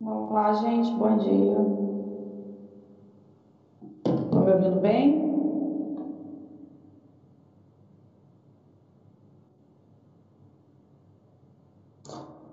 [0.00, 1.56] Olá, gente, bom dia.
[4.04, 5.26] Estão me ouvindo bem?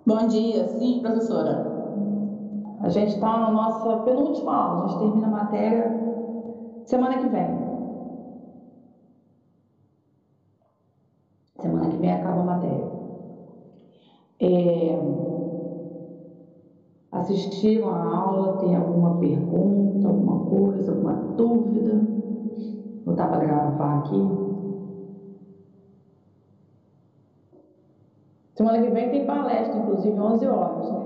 [0.06, 1.74] Bom dia, sim, professora.
[2.82, 5.94] A gente está na nossa penúltima aula, a gente termina a matéria
[6.86, 7.50] semana que vem.
[11.60, 12.92] Semana que vem acaba a matéria.
[14.40, 15.43] É...
[17.24, 18.58] Assistiram a aula?
[18.60, 22.06] Tem alguma pergunta, alguma coisa, alguma dúvida?
[23.06, 24.20] Vou dar para gravar aqui.
[28.56, 31.00] Semana que vem tem palestra, inclusive 11 horas, né?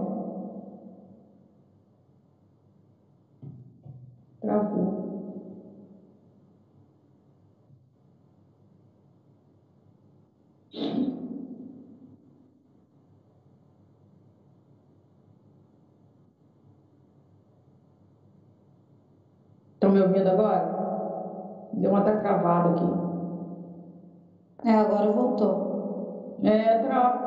[19.88, 20.76] Estão me ouvindo agora?
[21.72, 23.02] Deu uma travada aqui.
[24.64, 25.68] É, agora voltou.
[26.42, 27.27] É, trava.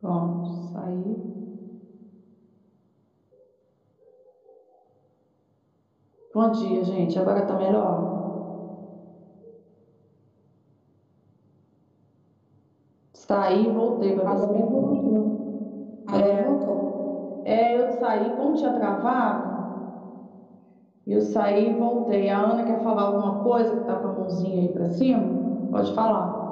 [0.00, 1.22] Pronto, saí.
[6.34, 7.18] Bom dia, gente.
[7.20, 8.10] Agora tá melhor?
[13.14, 15.32] Saí e voltei para ver se voltou.
[16.12, 16.44] É.
[16.44, 16.84] voltou.
[17.44, 19.58] É, eu saí, como tinha travado,
[21.06, 22.28] eu saí e voltei.
[22.30, 25.38] A Ana quer falar alguma coisa que tá com a mãozinha aí para cima?
[25.70, 26.49] Pode falar.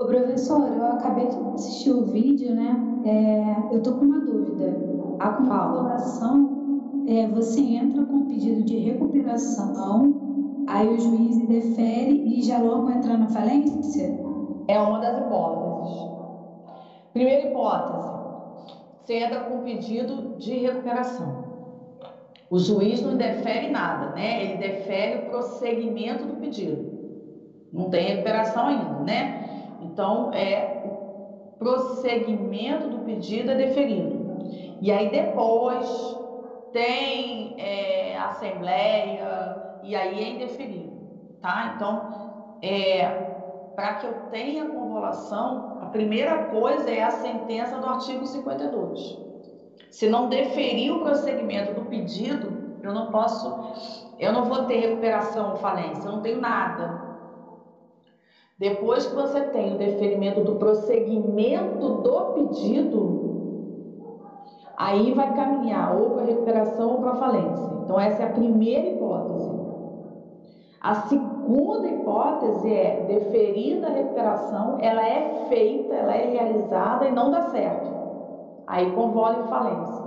[0.00, 2.74] Ô, professor, eu acabei de assistir o vídeo, né?
[3.04, 4.74] É, eu tô com uma dúvida.
[5.18, 12.56] A controlação, é, você entra com pedido de recuperação, aí o juiz defere e já
[12.58, 14.18] logo entra na falência?
[14.68, 16.08] É uma das hipóteses.
[17.12, 18.08] Primeira hipótese,
[19.02, 21.44] você entra com pedido de recuperação.
[22.48, 24.44] O juiz não defere nada, né?
[24.44, 26.88] Ele defere o prosseguimento do pedido.
[27.70, 29.59] Não tem recuperação ainda, né?
[29.82, 34.20] Então, é o prosseguimento do pedido é deferido.
[34.80, 35.86] E aí depois
[36.72, 40.92] tem é, assembleia e aí é indeferido,
[41.40, 41.72] tá?
[41.74, 43.06] Então, é,
[43.74, 49.18] para que eu tenha convolução, a primeira coisa é a sentença do artigo 52.
[49.90, 55.50] Se não deferir o prosseguimento do pedido, eu não posso, eu não vou ter recuperação
[55.50, 57.09] ou falência, eu não tenho nada.
[58.60, 63.30] Depois que você tem o deferimento do prosseguimento do pedido,
[64.76, 67.70] aí vai caminhar ou para recuperação ou para falência.
[67.82, 69.50] Então, essa é a primeira hipótese.
[70.78, 77.30] A segunda hipótese é deferida a recuperação, ela é feita, ela é realizada e não
[77.30, 77.90] dá certo.
[78.66, 80.04] Aí convola em falência.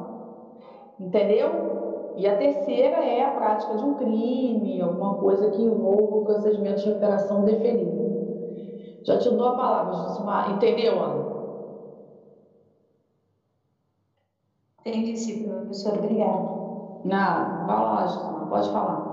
[0.99, 2.13] Entendeu?
[2.17, 6.81] E a terceira é a prática de um crime, alguma coisa que envolva o procedimento
[6.81, 8.02] de recuperação deferido.
[9.05, 10.49] Já te dou a palavra, Josimar.
[10.49, 11.25] Entendeu, Ana?
[14.85, 15.97] Entendi sim, professor.
[15.97, 16.47] Obrigada.
[17.03, 17.59] Nada.
[17.65, 18.45] Vai lá, Josimar.
[18.47, 19.09] Pode falar.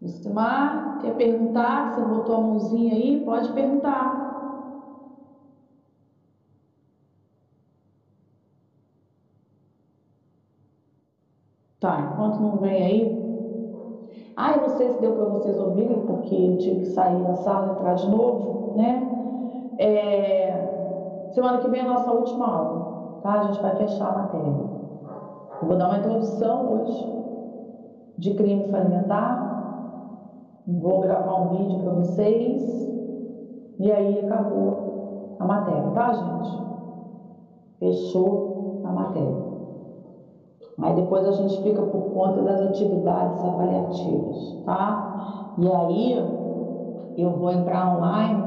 [0.00, 1.92] Josimar, quer perguntar?
[1.92, 3.22] Você botou a mãozinha aí?
[3.24, 4.28] Pode perguntar.
[11.78, 13.24] Tá, enquanto não vem aí,
[14.36, 17.34] Ah, eu não sei se deu para vocês ouvirem, porque eu tive que sair da
[17.34, 19.12] sala e entrar de novo, né?
[19.78, 20.68] É,
[21.30, 22.90] semana que vem é a nossa última aula,
[23.20, 23.34] tá?
[23.34, 24.70] A gente vai fechar a matéria.
[25.60, 27.12] Eu vou dar uma introdução hoje
[28.18, 29.53] de crime alimentar.
[30.66, 32.88] Vou gravar um vídeo para vocês.
[33.78, 36.64] E aí acabou a matéria, tá, gente?
[37.78, 39.44] Fechou a matéria.
[40.78, 45.54] Mas depois a gente fica por conta das atividades avaliativas, tá?
[45.58, 46.12] E aí
[47.16, 48.42] eu vou entrar online.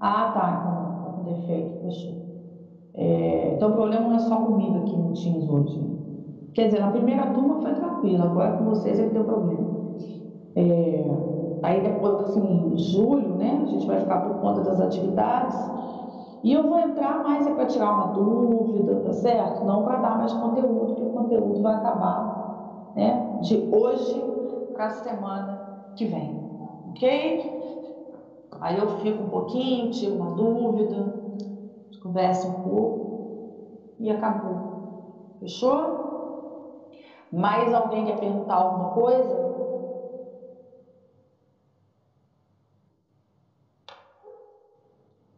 [0.00, 2.16] Ah, tá, então tá com defeito, fechou.
[2.94, 5.80] É, então o problema não é só comigo aqui no Teams hoje.
[6.52, 9.85] Quer dizer, na primeira turma foi tranquilo, agora com vocês é que deu problema.
[10.56, 11.04] É,
[11.62, 15.56] aí depois, assim, julho, né, a gente vai ficar por conta das atividades.
[16.42, 19.64] E eu vou entrar mais é para tirar uma dúvida, tá certo?
[19.64, 23.38] Não para dar mais conteúdo, porque o conteúdo vai acabar, né?
[23.42, 24.24] De hoje
[24.72, 25.60] para a semana
[25.96, 26.40] que vem,
[26.90, 27.56] ok?
[28.60, 31.14] Aí eu fico um pouquinho, tiro uma dúvida,
[32.02, 35.36] conversa um pouco e acabou.
[35.40, 36.86] Fechou?
[37.32, 39.45] Mais alguém quer perguntar alguma coisa?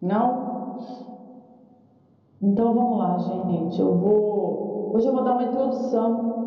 [0.00, 0.78] Não?
[2.40, 3.80] Então vamos lá, gente.
[3.80, 4.92] Eu vou.
[4.94, 6.38] Hoje eu vou dar uma introdução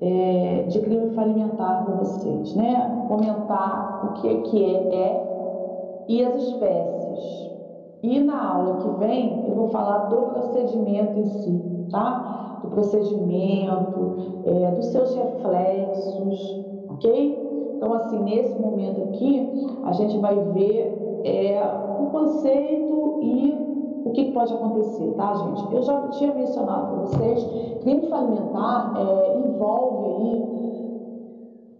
[0.00, 3.04] é, de crime falimentar para vocês, né?
[3.08, 7.50] Comentar o que é que é, é e as espécies.
[8.02, 12.58] E na aula que vem eu vou falar do procedimento em si, tá?
[12.64, 17.50] Do procedimento, é, dos seus reflexos, ok?
[17.76, 19.48] Então, assim, nesse momento aqui,
[19.84, 21.62] a gente vai ver é,
[21.98, 25.74] o conceito e o que pode acontecer, tá, gente?
[25.74, 27.44] Eu já tinha mencionado para vocês,
[27.82, 30.60] crime falimentar é, envolve aí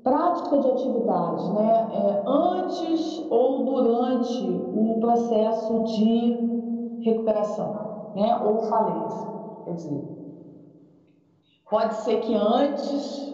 [0.02, 1.88] prática de atividades, né?
[1.92, 4.42] É, antes ou durante
[4.74, 8.40] o processo de recuperação, né?
[8.44, 9.28] Ou falência,
[9.64, 10.02] quer dizer,
[11.68, 13.30] pode ser que antes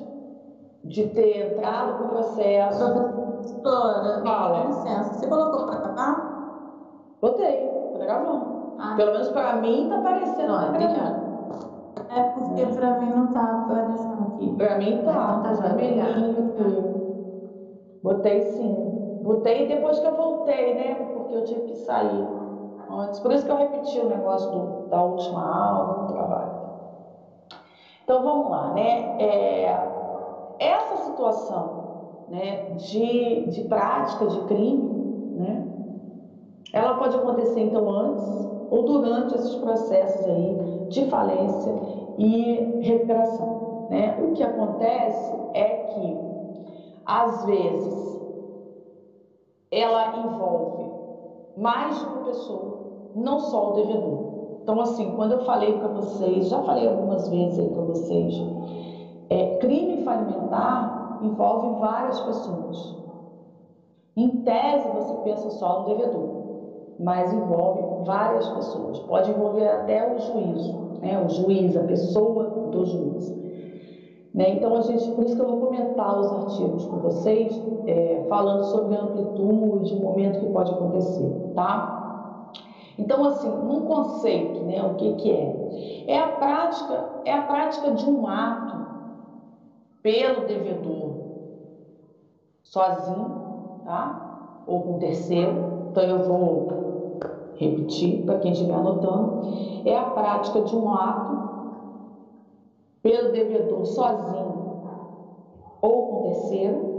[0.85, 2.94] de ter entrado no processo.
[2.94, 4.64] Doutora, fala.
[4.67, 7.16] licença, você colocou gravar?
[7.20, 8.76] Botei, tá gravando.
[8.78, 8.94] Ah.
[8.96, 10.48] Pelo menos para mim tá aparecendo.
[10.48, 11.26] Não, obrigada.
[12.10, 12.66] É porque é.
[12.66, 14.54] para mim não tá aparecendo aqui.
[14.56, 15.10] Para mim tá.
[15.10, 16.00] Então tá já aqui.
[18.02, 19.20] Botei sim.
[19.22, 20.94] Botei depois que eu voltei, né?
[21.14, 22.28] Porque eu tive que sair
[22.88, 23.19] antes.
[23.19, 26.56] Por isso que eu repeti o negócio do, da última aula, do trabalho.
[28.04, 29.20] Então vamos lá, né?
[29.20, 31.87] É, essa situação
[32.28, 34.95] né, de, de prática de crime?
[36.72, 41.72] Ela pode acontecer então antes ou durante esses processos aí de falência
[42.18, 43.86] e recuperação.
[43.90, 44.18] Né?
[44.20, 46.18] O que acontece é que,
[47.04, 48.20] às vezes,
[49.70, 50.90] ela envolve
[51.56, 52.78] mais de uma pessoa,
[53.14, 54.26] não só o devedor.
[54.62, 58.34] Então, assim, quando eu falei para vocês, já falei algumas vezes aí para vocês,
[59.30, 62.96] é, crime falimentar envolve várias pessoas.
[64.16, 66.35] Em tese, você pensa só no devedor
[66.98, 68.98] mas envolve várias pessoas.
[69.00, 71.22] Pode envolver até o juízo, né?
[71.22, 73.34] o juiz, a pessoa do juiz.
[74.34, 74.50] Né?
[74.50, 78.64] Então, a gente, por isso que eu vou comentar os artigos com vocês, é, falando
[78.64, 82.53] sobre a amplitude, o momento que pode acontecer, tá?
[82.98, 86.05] Então, assim, um conceito, né, o que, que é?
[86.06, 88.76] É a prática, é a prática de um ato
[90.03, 91.17] pelo devedor
[92.62, 94.62] sozinho, tá?
[94.67, 95.88] Ou com terceiro.
[95.91, 96.75] Então, eu vou
[97.56, 99.43] repetir para quem estiver anotando,
[99.84, 101.46] é a prática de um ato
[103.03, 104.91] pelo devedor sozinho
[105.81, 106.96] ou com terceiro.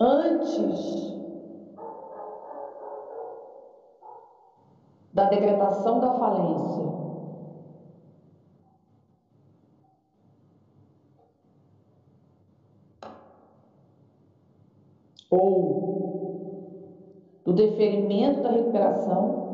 [0.00, 1.08] Antes
[5.12, 7.07] da decretação da falência
[15.30, 15.78] ou
[17.44, 19.48] do deferimento da recuperação,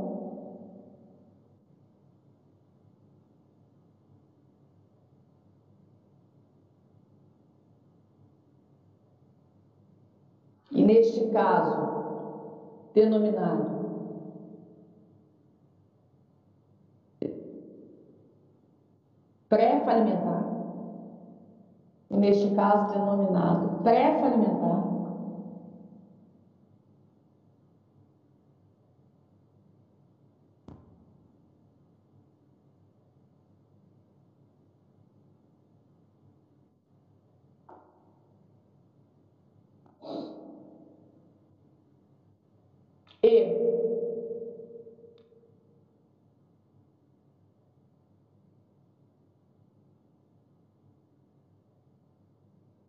[10.70, 11.94] e neste caso,
[12.92, 13.84] denominado
[19.48, 20.44] pré-falimentar,
[22.10, 24.93] neste caso denominado pré-falimentar,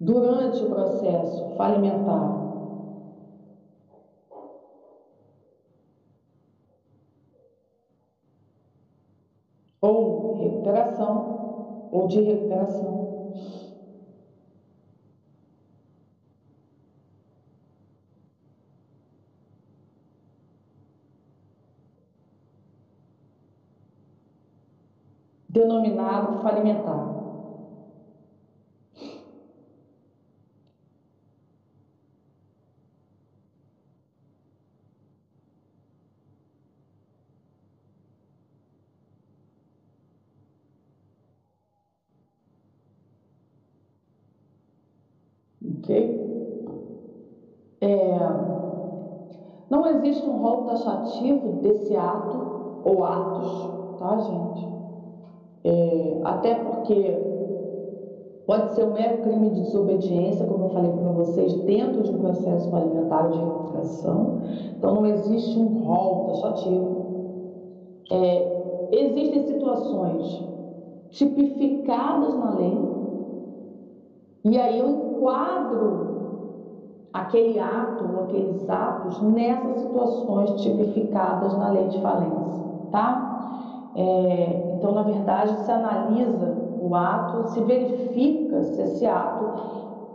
[0.05, 2.29] durante o processo falimentar
[9.81, 11.39] ou recuperação
[11.91, 13.09] ou de recuperação.
[25.49, 27.03] Denominado falimentar.
[45.61, 45.87] ok?
[47.81, 48.45] É,
[49.85, 54.67] não existe um rol taxativo desse ato ou atos, tá, gente?
[55.63, 57.21] É, até porque
[58.47, 62.17] pode ser um mero crime de desobediência, como eu falei para vocês, dentro de um
[62.19, 64.41] processo alimentar de recuperação.
[64.77, 67.05] Então, não existe um rol taxativo.
[68.11, 70.43] É, existem situações
[71.09, 72.77] tipificadas na lei,
[74.45, 76.04] e aí eu enquadro
[77.15, 83.91] aquele ato ou aqueles atos nessas situações tipificadas na lei de falência, tá?
[83.95, 89.45] É, então, na verdade, se analisa o ato, se verifica se esse ato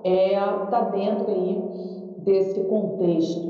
[0.04, 3.49] está é, dentro aí desse contexto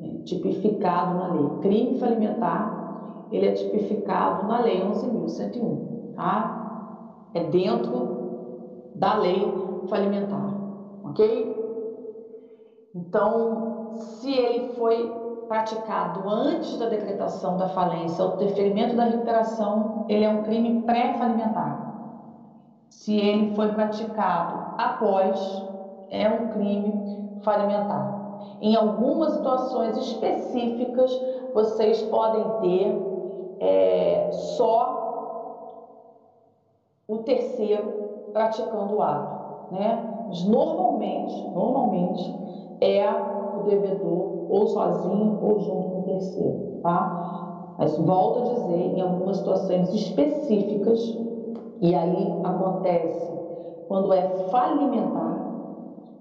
[0.00, 1.60] né, tipificado na lei.
[1.60, 6.50] Crime falimentar, ele é tipificado na lei 11.101, tá?
[7.34, 8.16] É dentro
[8.94, 10.56] da lei falimentar
[11.06, 11.55] ok?
[12.96, 15.12] Então, se ele foi
[15.48, 20.80] praticado antes da decretação da falência ou do deferimento da recuperação, ele é um crime
[20.82, 21.92] pré-falimentar.
[22.88, 25.62] Se ele foi praticado após,
[26.10, 28.16] é um crime falimentar.
[28.62, 31.10] Em algumas situações específicas,
[31.52, 34.96] vocês podem ter é, só
[37.06, 40.24] o terceiro praticando o ato, né?
[40.28, 47.74] Mas normalmente, normalmente é o devedor ou sozinho ou junto com o terceiro, tá?
[47.78, 51.00] Mas volto a dizer, em algumas situações específicas,
[51.80, 53.36] e aí acontece
[53.88, 55.46] quando é falimentar,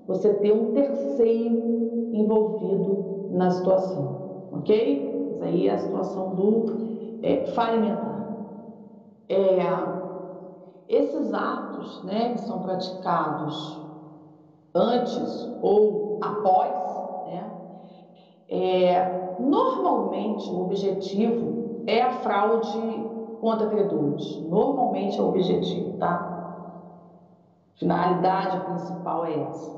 [0.08, 5.32] você ter um terceiro envolvido na situação, ok?
[5.32, 6.66] Isso aí é a situação do
[7.24, 8.16] é, falimentar.
[9.28, 9.60] É,
[10.88, 13.82] esses atos né, que são praticados
[14.76, 16.74] antes ou após,
[17.28, 17.50] né?
[18.50, 23.06] É, normalmente o objetivo é a fraude
[23.42, 24.42] contra credores.
[24.50, 26.36] Normalmente é o objetivo, tá?
[27.76, 29.76] Finalidade principal é essa.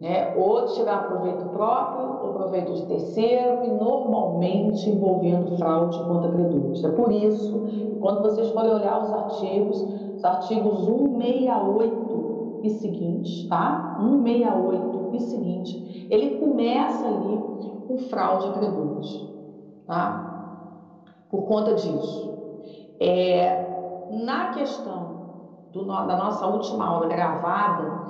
[0.00, 0.34] Né?
[0.36, 6.84] Ou tirar proveito próprio ou proveito de terceiro e normalmente envolvendo fraude contra credores.
[6.84, 9.82] É por isso, quando vocês forem olhar os artigos,
[10.16, 12.27] os artigos 168
[12.62, 13.96] e seguinte, tá?
[14.00, 17.38] 168 e seguinte, ele começa ali
[17.86, 19.26] com fraude credores,
[19.86, 20.28] tá?
[21.30, 22.28] Por conta disso.
[23.00, 25.18] É, na questão
[25.72, 28.06] do, da nossa última aula gravada,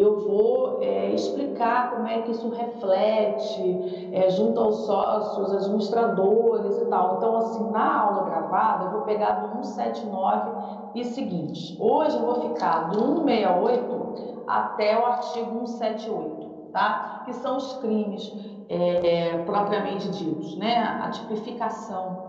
[0.00, 6.86] eu vou é, explicar como é que isso reflete é, junto aos sócios, administradores e
[6.86, 7.16] tal.
[7.16, 10.50] Então, assim, na aula gravada, eu vou pegar do 179
[10.94, 11.76] e seguinte.
[11.80, 17.22] Hoje eu vou ficar do 168 até o artigo 178, tá?
[17.24, 18.32] Que são os crimes
[18.68, 20.76] é, é, propriamente ditos, né?
[21.02, 22.26] A tipificação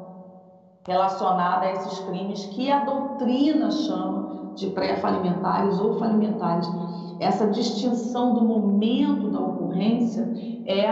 [0.87, 6.67] relacionada a esses crimes que a doutrina chama de pré-falimentares ou falimentares
[7.19, 10.27] essa distinção do momento da ocorrência
[10.65, 10.87] é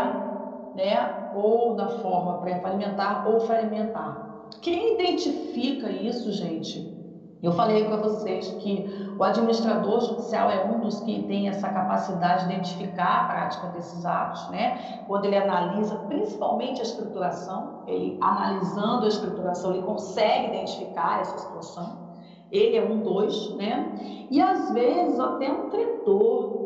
[0.76, 4.50] né, ou da forma pré-falimentar ou falimentar.
[4.62, 6.94] Quem identifica isso, gente?
[7.42, 12.48] Eu falei para vocês que o administrador judicial é um dos que tem essa capacidade
[12.48, 15.04] de identificar a prática desses atos, né?
[15.08, 22.05] Quando ele analisa principalmente a escrituração, ele analisando a escrituração, ele consegue identificar essa situação
[22.52, 24.28] ele é um dois, né?
[24.30, 26.66] E às vezes até um credor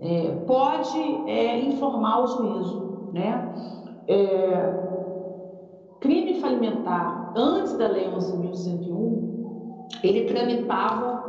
[0.00, 3.54] é, pode é, informar o juízo, né?
[4.08, 4.86] É,
[6.00, 11.24] crime falimentar antes da Lei 11.101, ele tramitava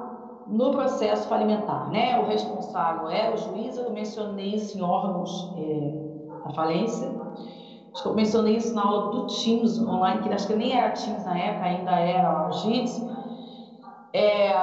[0.48, 2.20] no processo falimentar, né?
[2.20, 7.10] O responsável era o juiz, eu mencionei isso em órgãos é, da falência.
[7.94, 10.92] Acho que eu mencionei isso na aula do Teams online, que acho que nem era
[10.92, 13.17] Teams na época, ainda era o JITS
[14.14, 14.54] é,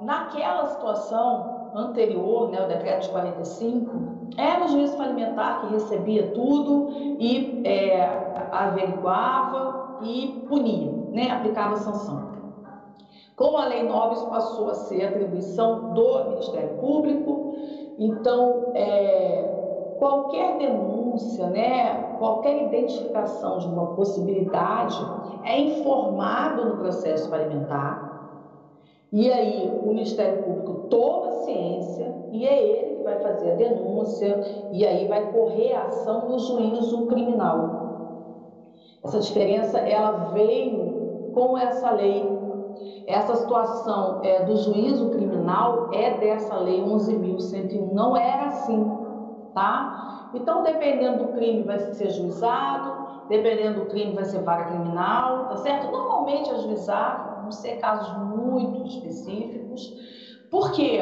[0.00, 6.88] naquela situação, anterior, né, o decreto de 45, era o juiz falimentar que recebia tudo
[7.18, 12.32] e é, averiguava e punia, né, aplicava sanção.
[13.36, 17.56] Com a Lei 9, isso passou a ser atribuição do Ministério Público,
[17.98, 25.04] então é, qualquer denúncia, né, qualquer identificação de uma possibilidade
[25.42, 28.03] é informado no processo alimentar
[29.16, 34.40] e aí o Ministério Público toma ciência e é ele que vai fazer a denúncia
[34.72, 37.84] e aí vai correr a ação no juízo criminal.
[39.04, 42.28] Essa diferença ela veio com essa lei.
[43.06, 48.84] Essa situação é, do juízo criminal é dessa lei 11.101, não era assim,
[49.54, 50.30] tá?
[50.34, 52.93] Então, dependendo do crime, vai ser juizado,
[53.28, 55.90] dependendo do crime, vai ser vara criminal, tá certo?
[55.90, 59.92] Normalmente juizado, vão ser casos muito específicos.
[60.50, 61.00] Por quê?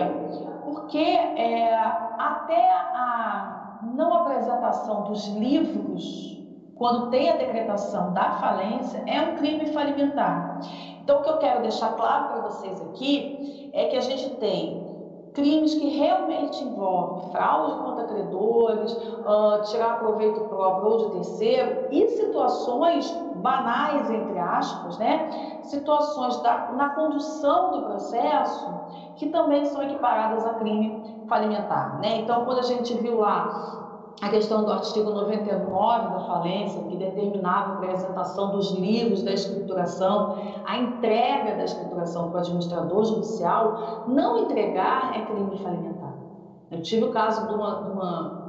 [0.65, 6.41] Porque é, até a não apresentação dos livros,
[6.77, 10.61] quando tem a decretação da falência, é um crime falimentar.
[11.03, 14.92] Então, o que eu quero deixar claro para vocês aqui é que a gente tem
[15.35, 22.09] crimes que realmente envolvem fraude contra credores, uh, tirar proveito próprio ou de terceiro e
[22.09, 25.61] situações banais, entre aspas, né?
[25.63, 28.69] situações da, na condução do processo
[29.17, 31.99] que também são equiparadas a crime falimentar.
[32.01, 32.21] Né?
[32.21, 37.73] Então, quando a gente viu lá a questão do artigo 99 da falência, que determinava
[37.73, 44.45] a apresentação dos livros da escrituração, a entrega da escrituração para o administrador judicial, não
[44.45, 46.15] entregar é crime falimentar.
[46.71, 48.43] Eu tive o caso de uma, de uma,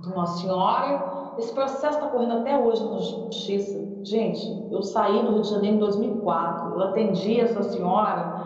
[0.00, 3.84] de uma senhora, esse processo está correndo até hoje na justiça.
[4.02, 8.42] Gente, eu saí no Rio de Janeiro em 2004, eu atendi essa senhora,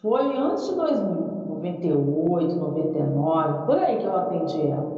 [0.00, 1.30] foi antes de 2000.
[1.60, 4.89] 98, 99, por aí que eu atendi ela.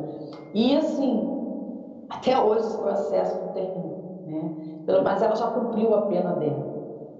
[0.54, 5.00] E assim, até hoje esse processo não terminou, né?
[5.02, 6.72] Mas ela já cumpriu a pena dela.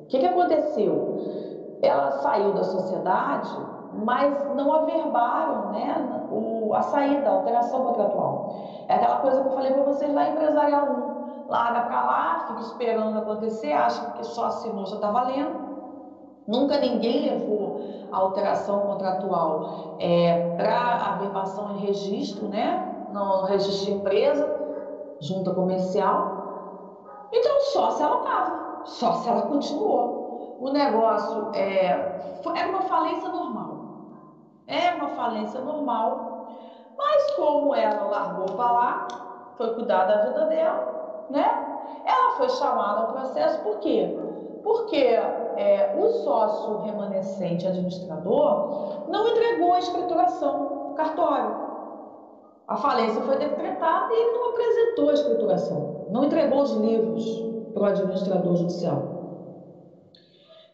[0.03, 1.79] O que, que aconteceu?
[1.81, 3.49] Ela saiu da sociedade,
[3.93, 8.55] mas não averbaram né, o, a saída, a alteração contratual.
[8.89, 11.49] É aquela coisa que eu falei para vocês lá empresarial 1.
[11.49, 15.73] Larga para lá, fica esperando acontecer, acha que só assinou já está valendo.
[16.47, 22.92] Nunca ninguém levou a alteração contratual é, para averbação em registro, né?
[23.13, 24.63] No registro de empresa,
[25.21, 26.43] junta comercial.
[27.33, 30.57] Então, só se ela estava, só se ela continuou.
[30.61, 31.87] O negócio é,
[32.55, 33.77] é uma falência normal.
[34.67, 36.49] É uma falência normal.
[36.97, 39.09] Mas como ela largou para lá,
[39.57, 41.73] foi cuidar da vida dela, né?
[42.05, 44.17] Ela foi chamada ao processo por quê?
[44.63, 51.72] Porque é, o sócio remanescente administrador não entregou a escrituração cartório.
[52.69, 57.25] A falência foi decretada e ele não apresentou a escrituração, não entregou os livros
[57.75, 59.23] para o administrador judicial.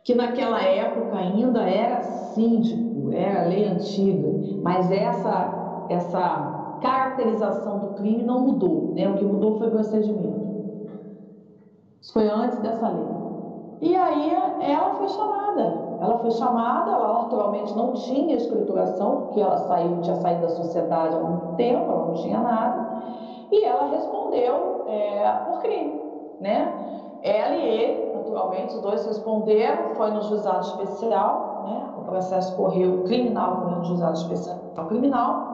[0.04, 4.28] Que naquela época ainda era síndico, era lei antiga,
[4.62, 9.08] mas essa, essa caracterização do crime não mudou, né?
[9.08, 10.48] o que mudou foi o procedimento.
[12.00, 13.08] Isso foi antes dessa lei.
[13.80, 19.56] E aí ela foi chamada ela foi chamada, ela naturalmente não tinha escrituração, porque ela
[19.58, 23.02] saiu, tinha saído da sociedade há muito tempo, ela não tinha nada,
[23.50, 26.00] e ela respondeu é, por crime,
[26.40, 26.72] né?
[27.22, 31.90] Ela e ele, naturalmente, os dois responderam, foi no juizado especial, né?
[31.98, 35.52] O processo correu criminal, no juizado especial criminal.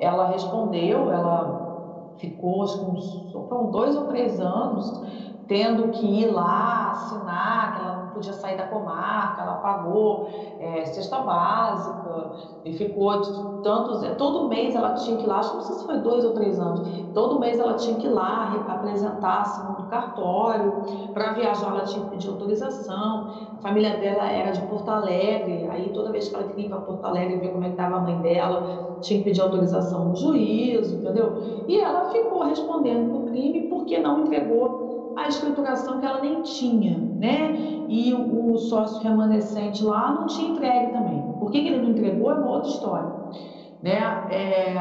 [0.00, 6.90] Ela respondeu, ela ficou, acho que foram dois ou três anos, tendo que ir lá
[6.90, 10.28] assinar que ela podia sair da comarca, ela pagou
[10.58, 12.32] é, cesta básica
[12.64, 14.02] e ficou de tantos.
[14.02, 16.24] É, todo mês ela tinha que ir lá, acho que não sei se foi dois
[16.24, 16.80] ou três anos,
[17.12, 20.72] todo mês ela tinha que ir lá apresentar-se no cartório,
[21.12, 23.30] para viajar ela tinha que pedir autorização.
[23.58, 26.80] A família dela era de Porto Alegre, aí toda vez que ela queria ir para
[26.80, 30.96] Porto Alegre ver como é estava a mãe dela, tinha que pedir autorização no juízo,
[30.96, 31.64] entendeu?
[31.68, 36.98] E ela ficou respondendo por crime porque não entregou a escrituração que ela nem tinha,
[36.98, 37.52] né?
[37.88, 41.22] E o, o sócio remanescente lá não tinha entregue também.
[41.38, 43.12] Por que, que ele não entregou é uma outra história.
[43.82, 43.98] Né?
[44.30, 44.74] É...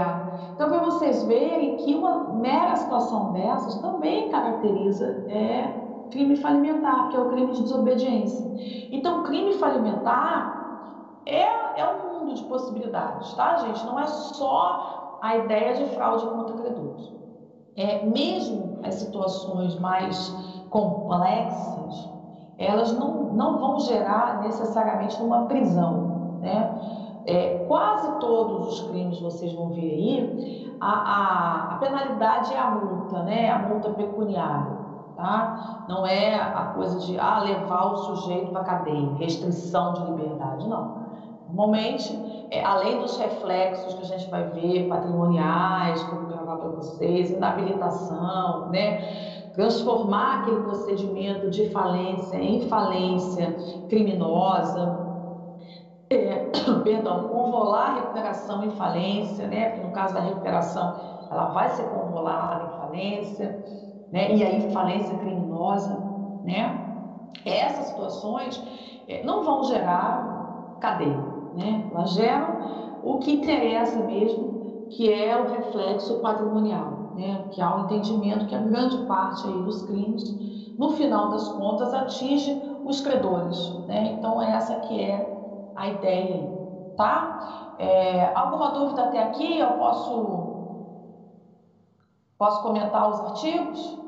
[0.53, 5.73] Então, para vocês verem que uma mera situação dessas também caracteriza é,
[6.11, 8.45] crime falimentar, que é o crime de desobediência.
[8.91, 13.85] Então, crime falimentar é, é um mundo de possibilidades, tá, gente?
[13.85, 17.13] Não é só a ideia de fraude contra credores.
[17.75, 20.35] É, mesmo as situações mais
[20.69, 22.09] complexas,
[22.57, 27.05] elas não, não vão gerar necessariamente uma prisão, né?
[27.25, 32.69] é, quase todos os crimes vocês vão ver aí, a, a, a penalidade é a
[32.71, 33.49] multa, né?
[33.49, 34.77] A multa pecuniária,
[35.15, 35.85] tá?
[35.89, 41.04] Não é a coisa de ah, levar o sujeito para cadeia, restrição de liberdade, não.
[41.47, 47.31] Normalmente, é, além dos reflexos que a gente vai ver, patrimoniais, como gravar para vocês,
[47.31, 49.35] inabilitação, né?
[49.55, 53.55] transformar aquele procedimento de falência em falência
[53.87, 54.99] criminosa,
[56.09, 56.51] é,
[56.83, 59.69] perdão, convolar a recuperação em falência, né?
[59.69, 60.95] Porque no caso da recuperação,
[61.31, 63.65] ela vai ser convolada em falência,
[64.11, 64.35] né?
[64.35, 65.97] E aí falência criminosa,
[66.43, 66.81] né?
[67.45, 68.61] Essas situações
[69.07, 71.23] é, não vão gerar cadeia,
[71.55, 71.87] né?
[71.91, 72.15] Elas
[73.01, 77.47] o que interessa mesmo, que é o reflexo patrimonial, né?
[77.51, 80.35] Que há um entendimento que a grande parte aí dos crimes,
[80.77, 84.07] no final das contas, atinge os credores, né?
[84.07, 85.35] Então essa que é
[85.73, 86.55] a ideia
[86.95, 87.39] tá?
[87.77, 89.57] É, alguma dúvida até aqui?
[89.57, 90.55] Eu posso,
[92.37, 93.99] posso comentar os artigos?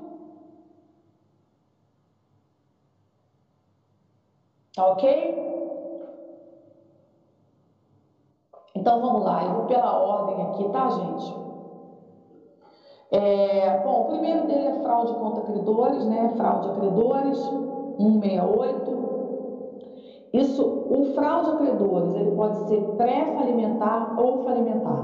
[4.74, 5.47] Tá ok?
[8.88, 11.36] Então vamos lá, eu vou pela ordem aqui, tá, gente?
[13.12, 16.32] É, bom, o primeiro dele é fraude contra credores, né?
[16.38, 17.38] Fraude a credores,
[17.98, 18.98] 168.
[20.32, 25.04] Isso, o fraude a credores, ele pode ser pré-falimentar ou falimentar,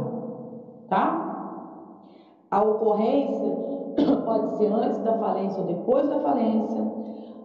[0.88, 1.68] tá?
[2.52, 3.52] A ocorrência
[4.24, 6.90] pode ser antes da falência ou depois da falência,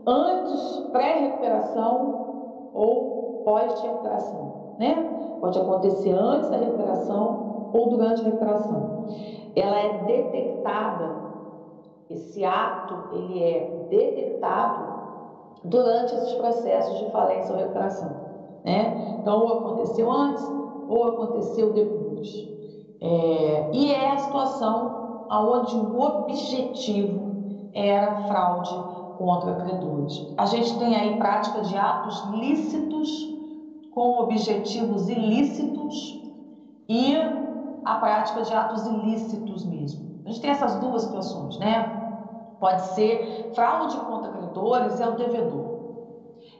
[0.06, 5.17] antes, pré-recuperação ou pós-recuperação, né?
[5.40, 9.06] Pode acontecer antes da recuperação ou durante a recuperação.
[9.54, 11.16] Ela é detectada,
[12.10, 14.98] esse ato, ele é detectado
[15.64, 18.10] durante esses processos de falência ou recuperação.
[18.64, 19.18] Né?
[19.20, 20.44] Então, ou aconteceu antes
[20.88, 22.48] ou aconteceu depois.
[23.00, 27.28] É, e é a situação onde o objetivo
[27.74, 28.74] era fraude
[29.18, 30.32] contra credores.
[30.36, 33.37] A gente tem aí prática de atos lícitos
[33.98, 36.22] com objetivos ilícitos
[36.88, 37.16] e
[37.84, 40.22] a prática de atos ilícitos mesmo.
[40.24, 41.96] A gente tem essas duas situações, né?
[42.60, 45.78] Pode ser fraude contra credores, é o devedor.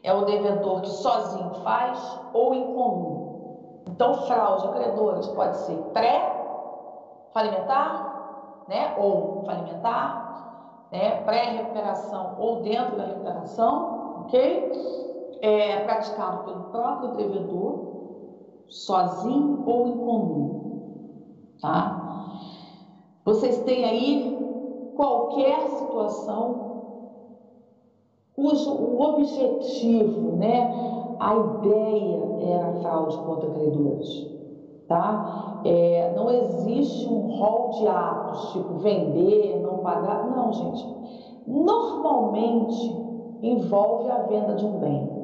[0.02, 3.84] É o devedor que sozinho faz ou em comum.
[3.86, 8.96] Então, fraude a credores pode ser pré-falimentar, né?
[8.98, 11.22] Ou falimentar, né?
[11.22, 14.72] Pré-recuperação ou dentro da recuperação, ok?
[15.40, 17.88] É praticado pelo próprio devedor,
[18.68, 21.28] sozinho ou em comum,
[21.60, 22.34] tá?
[23.24, 26.68] Vocês têm aí qualquer situação
[28.34, 30.72] cujo o objetivo, né,
[31.18, 34.28] a ideia era fraude contra credores.
[34.86, 35.60] Tá?
[35.66, 40.30] É, não existe um rol de atos, tipo vender, não pagar.
[40.34, 40.86] Não, gente.
[41.46, 42.96] Normalmente
[43.42, 45.17] envolve a venda de um bem.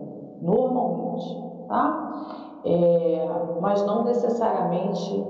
[0.44, 1.66] Normalmente.
[1.66, 2.61] Tá?
[2.64, 3.28] É,
[3.61, 5.26] mas não necessariamente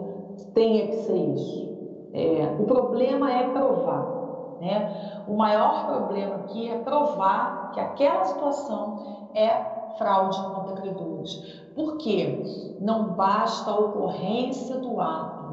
[0.53, 1.65] tenha que ser isso.
[2.13, 4.57] É, o problema é provar.
[4.61, 5.23] Né?
[5.27, 11.35] O maior problema aqui é provar que aquela situação é fraude contra credores.
[11.75, 12.77] Por quê?
[12.81, 15.45] Não basta a ocorrência do ato,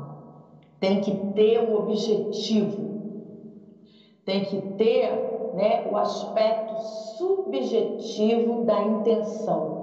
[0.80, 2.92] tem que ter o objetivo,
[4.26, 6.80] tem que ter né, o aspecto
[7.18, 9.82] subjetivo da intenção.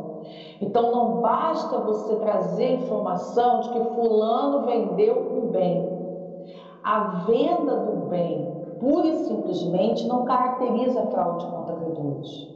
[0.60, 5.98] Então não basta você trazer informação de que fulano vendeu um bem.
[6.82, 12.48] A venda do bem pura e simplesmente não caracteriza fraude contra credores.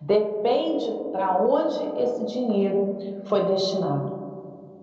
[0.00, 4.12] Depende para onde esse dinheiro foi destinado,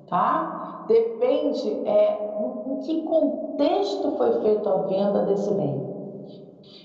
[0.08, 0.86] tá?
[0.88, 2.30] Depende é,
[2.68, 5.89] em que contexto foi feita a venda desse bem.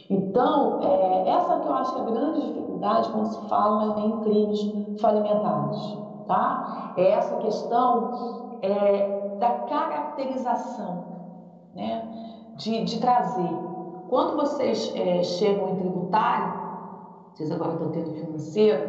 [0.08, 4.20] Então, é, essa que eu acho que é a grande dificuldade quando se fala em
[4.20, 6.62] crimes falimentares, tá?
[6.94, 8.04] É essa questão
[8.62, 11.04] é, da caracterização,
[11.72, 12.00] né?
[12.54, 13.60] de, de trazer.
[14.06, 16.52] Quando vocês é, chegam em tributário,
[17.32, 18.84] vocês agora estão tendo financeiro,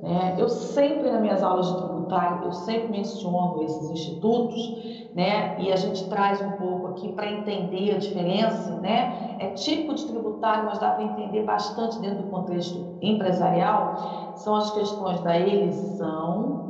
[0.00, 1.95] né, eu sempre nas minhas aulas de tributário,
[2.44, 7.94] eu sempre menciono esses institutos, né, e a gente traz um pouco aqui para entender
[7.94, 12.98] a diferença, né, é tipo de tributário, mas dá para entender bastante dentro do contexto
[13.02, 13.96] empresarial,
[14.34, 16.60] são as questões da eleição,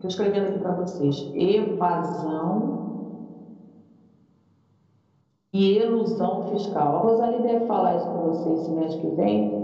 [0.00, 2.82] que eu escrevendo aqui para vocês, evasão
[5.52, 6.96] e elusão fiscal.
[6.96, 9.62] A Rosali deve falar isso para vocês mês que vem.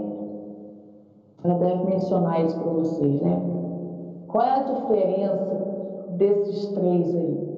[1.43, 3.58] Ela deve mencionar isso para vocês, né?
[4.29, 5.59] Qual é a diferença
[6.19, 7.49] desses três aí.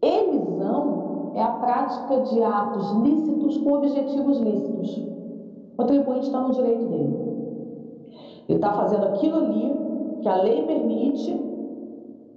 [0.00, 4.96] Elisão é a prática de atos lícitos com objetivos lícitos.
[4.96, 7.28] O contribuinte está no direito dele.
[8.48, 11.38] Ele está fazendo aquilo ali que a lei permite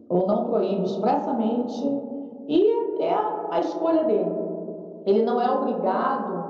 [0.09, 1.87] ou não proíbe expressamente
[2.47, 3.15] e é
[3.49, 4.29] a escolha dele.
[5.05, 6.41] Ele não é obrigado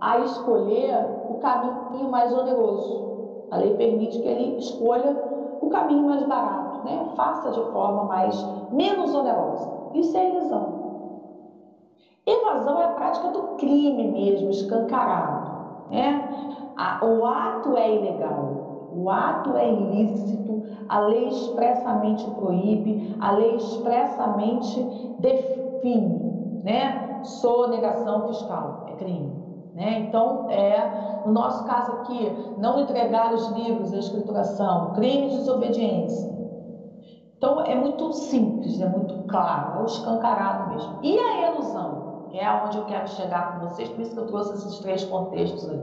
[0.00, 0.94] a escolher
[1.30, 3.08] o caminho mais oneroso.
[3.50, 5.14] A lei permite que ele escolha
[5.60, 7.12] o caminho mais barato, né?
[7.16, 8.34] Faça de forma mais
[8.70, 9.70] menos onerosa.
[9.94, 10.88] Isso é elisão.
[12.26, 15.88] Evasão é a prática do crime mesmo, escancarado.
[15.90, 16.28] Né?
[17.02, 24.80] O ato é ilegal, o ato é ilícito, a lei expressamente proíbe, a lei expressamente
[25.18, 27.20] define, né?
[27.24, 29.37] Sonegação fiscal, é crime.
[29.78, 30.00] Né?
[30.08, 36.36] Então, é, no nosso caso aqui, não entregar os livros, a escrituração, crime de desobediência.
[37.36, 40.98] Então, é muito simples, é muito claro, é o escancarado mesmo.
[41.00, 44.26] E a ilusão, que é aonde eu quero chegar com vocês, por isso que eu
[44.26, 45.80] trouxe esses três contextos aí.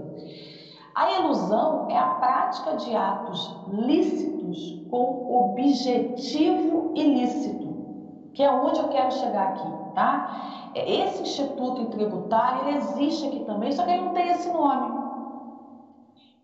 [0.94, 8.90] A ilusão é a prática de atos lícitos com objetivo ilícito, que é onde eu
[8.90, 10.72] quero chegar aqui, tá?
[10.76, 15.06] Esse instituto tributário, ele existe aqui também, só que ele não tem esse nome.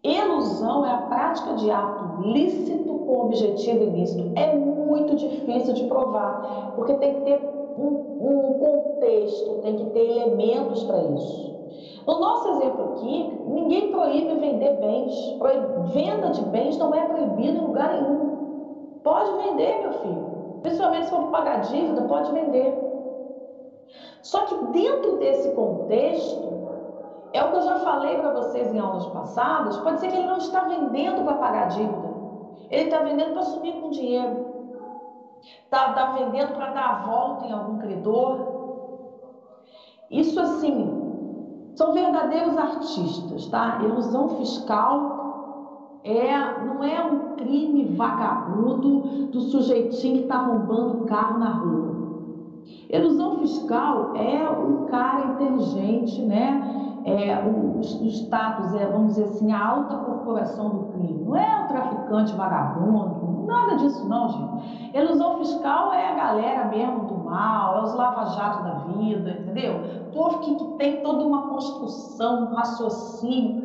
[0.03, 4.31] Ilusão é a prática de ato lícito com objetivo ilícito.
[4.35, 7.39] É muito difícil de provar, porque tem que ter
[7.77, 11.51] um, um contexto, tem que ter elementos para isso.
[12.07, 15.13] No nosso exemplo aqui, ninguém proíbe vender bens.
[15.93, 18.99] Venda de bens não é proibido em lugar nenhum.
[19.03, 20.31] Pode vender, meu filho.
[20.63, 22.90] Principalmente se for pagar dívida, pode vender.
[24.21, 26.51] Só que dentro desse contexto,
[27.33, 30.27] é o que eu já falei para vocês em aulas passadas, pode ser que ele
[30.27, 32.11] não está vendendo para pagar dívida.
[32.69, 34.45] Ele está vendendo para sumir com dinheiro.
[35.63, 38.37] Está tá vendendo para dar a volta em algum credor.
[40.09, 43.79] Isso assim, são verdadeiros artistas, tá?
[43.81, 45.21] Ilusão fiscal
[46.03, 51.90] é, não é um crime vagabundo do sujeitinho que está roubando o carro na rua.
[52.89, 56.77] Elusão fiscal é o cara inteligente, né?
[57.03, 61.23] É, o, o status, é, vamos dizer assim, a alta corporação do crime.
[61.25, 64.97] Não é o traficante vagabundo, nada disso não, gente.
[64.97, 69.81] Elusão fiscal é a galera mesmo do mal, é os lava-jato da vida, entendeu?
[70.13, 73.63] Povo que, que tem toda uma construção, um raciocínio,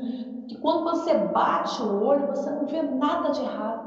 [0.49, 3.86] que quando você bate o olho, você não vê nada de errado.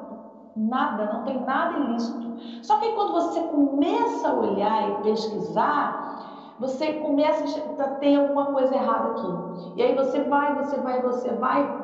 [0.59, 2.29] Nada, não tem nada ilícito.
[2.61, 7.45] Só que quando você começa a olhar e pesquisar, você começa
[7.81, 9.73] a ter alguma coisa errada aqui.
[9.77, 11.79] E aí você vai, você vai, você vai,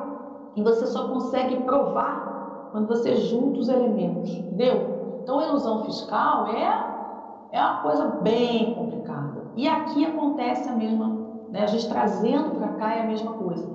[0.54, 5.20] e você só consegue provar quando você junta os elementos, entendeu?
[5.22, 9.42] Então, ilusão fiscal é, é uma coisa bem complicada.
[9.56, 11.15] E aqui acontece a mesma,
[11.50, 11.62] né?
[11.62, 13.66] a gente trazendo para cá é a mesma coisa.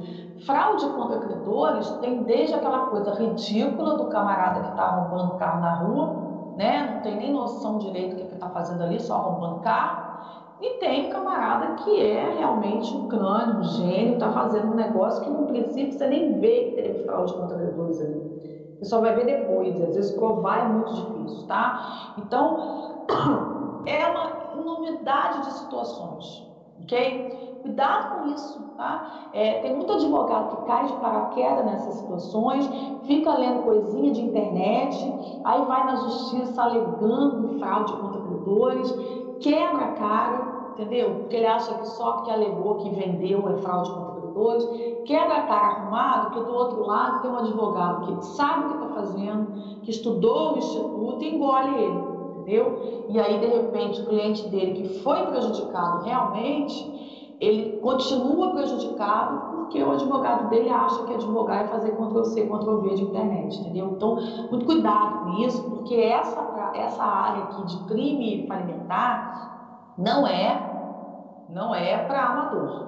[0.46, 5.76] Fraude contra credores tem desde aquela coisa ridícula do camarada que está roubando carro na
[5.76, 6.94] rua, né?
[6.96, 10.12] não tem nem noção direito do que está fazendo ali, só roubando carro.
[10.60, 15.30] E tem camarada que é realmente um crânio, um gênio, está fazendo um negócio que
[15.30, 18.76] no princípio você nem vê que teve fraude contra credores ali.
[18.78, 22.14] Você só vai ver depois, às vezes provar é muito difícil, tá?
[22.18, 23.06] Então,
[23.86, 26.48] é uma enormidade de situações,
[26.84, 27.41] ok?
[27.62, 29.30] Cuidado com isso, tá?
[29.34, 32.68] É, tem muito advogado que cai de paraquedas nessas situações,
[33.04, 38.92] fica lendo coisinha de internet, aí vai na justiça alegando fraude contra credores,
[39.40, 41.16] quebra a cara, entendeu?
[41.20, 44.66] Porque ele acha que só porque alegou que vendeu é fraude contra credores,
[45.06, 48.84] quebra a cara arrumado, que do outro lado tem um advogado que sabe o que
[48.84, 52.04] está fazendo, que estudou o instituto e engole ele,
[52.40, 53.06] entendeu?
[53.10, 59.82] E aí, de repente, o cliente dele que foi prejudicado realmente ele continua prejudicado porque
[59.84, 63.94] o advogado dele acha que advogar é fazer Ctrl-C, Ctrl-V de internet, entendeu?
[63.96, 64.16] Então,
[64.52, 71.74] muito cuidado com isso, porque essa, essa área aqui de crime falimentar não é, não
[71.74, 72.88] é para amador.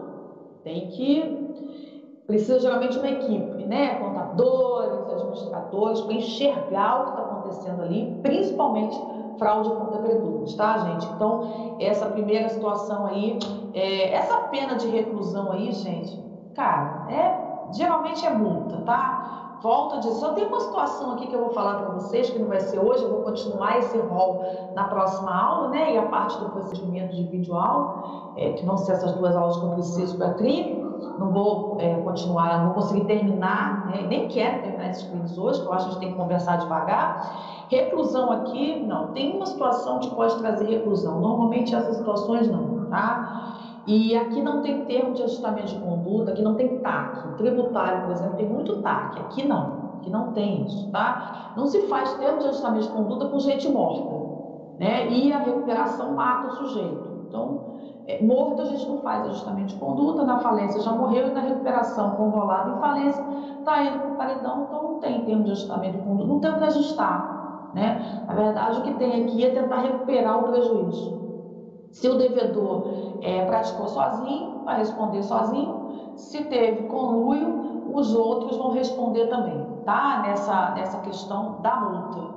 [0.64, 3.96] Tem que, precisa geralmente uma equipe, né?
[3.96, 9.02] Contadores, administradores, para enxergar o que está acontecendo ali, principalmente
[9.38, 11.06] fraude contra credores, tá, gente?
[11.14, 13.40] Então, essa primeira situação aí,
[13.74, 16.22] é, essa pena de reclusão aí, gente,
[16.56, 19.58] cara, é, geralmente é multa, tá?
[19.62, 22.38] Volto a dizer, só tem uma situação aqui que eu vou falar para vocês, que
[22.38, 24.44] não vai ser hoje, eu vou continuar esse rol
[24.76, 25.94] na próxima aula, né?
[25.94, 29.58] E a parte do procedimento de vídeo aula, é, que vão ser essas duas aulas
[29.58, 30.83] que eu preciso para crime.
[31.20, 34.06] Não vou é, continuar, não vou conseguir terminar, né?
[34.08, 36.58] nem quero terminar esses crimes hoje, porque eu acho que a gente tem que conversar
[36.58, 37.66] devagar.
[37.70, 39.08] Reclusão aqui, não.
[39.14, 41.20] Tem uma situação que pode trazer reclusão.
[41.20, 43.54] Normalmente essas situações não, tá?
[43.86, 47.28] E aqui não tem termo de ajustamento de conduta, aqui não tem TAC.
[47.28, 49.20] O tributário, por exemplo, tem muito TAC.
[49.20, 51.54] Aqui não, aqui não tem isso, tá?
[51.58, 55.10] Não se faz termo de ajustamento de conduta com gente morta, né?
[55.10, 57.26] E a recuperação mata o sujeito.
[57.28, 57.73] Então,
[58.22, 62.12] morto a gente não faz ajustamento de conduta, na falência já morreu e na recuperação,
[62.12, 63.24] convolado em falência,
[63.60, 66.52] está indo para o paredão, então não tem termo de ajustamento de conduta, não tem
[66.52, 67.72] o que ajustar.
[67.74, 68.24] Né?
[68.28, 71.24] Na verdade, o que tem aqui é tentar recuperar o prejuízo.
[71.92, 76.14] Se o devedor é, praticou sozinho, vai responder sozinho.
[76.16, 80.22] Se teve conluio, os outros vão responder também, tá?
[80.24, 82.34] Nessa, nessa questão da multa.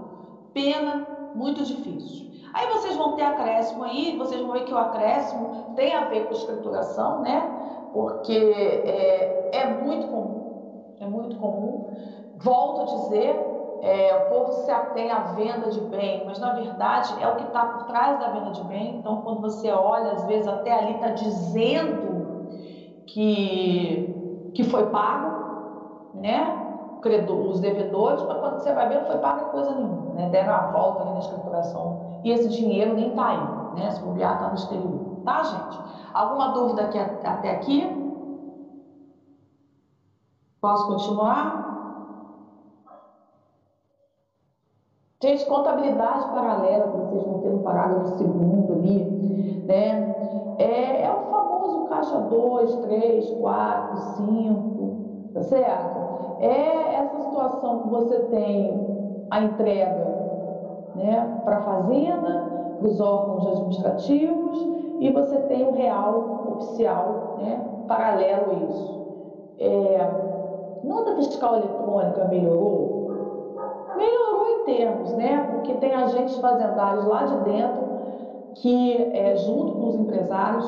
[0.53, 2.26] Pena, muito difícil.
[2.57, 6.25] Aí vocês vão ter acréscimo aí, vocês vão ver que o acréscimo tem a ver
[6.25, 7.47] com escrituração, né?
[7.93, 11.85] Porque é, é muito comum, é muito comum.
[12.39, 13.39] Volto a dizer,
[13.83, 17.43] é, o povo se atém à venda de bem, mas na verdade é o que
[17.43, 18.97] está por trás da venda de bem.
[18.97, 22.47] Então, quando você olha, às vezes até ali está dizendo
[23.07, 26.63] que, que foi pago, né?
[27.29, 30.31] Os devedores, mas quando você vai ver, não foi pago coisa nenhuma, né?
[30.31, 33.89] Deram a volta ali na escrituração e esse dinheiro nem está aí, né?
[33.93, 35.79] Se bobear está no exterior, tá, gente?
[36.13, 37.87] Alguma dúvida aqui, até aqui?
[40.61, 41.77] Posso continuar?
[45.23, 49.05] Gente, contabilidade paralela, que vocês vão ter no parágrafo segundo ali,
[49.65, 50.57] né?
[50.59, 56.41] É, é o famoso caixa 2, 3, 4, 5, tá certo?
[56.41, 60.06] É essa situação que você tem a entrega
[60.97, 64.69] né, para a fazenda, para os órgãos administrativos,
[65.01, 69.07] e você tem o real oficial, né, paralelo a isso.
[69.59, 70.11] É,
[70.85, 72.97] nota fiscal eletrônica melhorou?
[73.97, 75.49] melhorou em termos, né?
[75.53, 77.87] Porque tem agentes fazendários lá de dentro
[78.55, 80.65] que, é, junto com os empresários,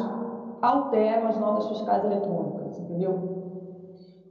[0.60, 3.38] alteram as notas fiscais eletrônicas, entendeu?